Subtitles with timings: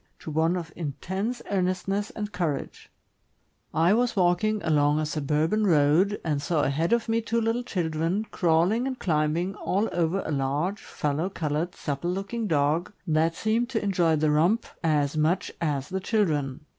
[0.17, 2.89] to one of intense earnestness and courage
[3.71, 8.25] I was walking along a suburban road, and saw ahead of me two little children
[8.31, 13.83] crawling and climbing all over a large, fallow colored, supple looking dog, that seemed to
[13.83, 16.61] enjoy the romp as much as the children.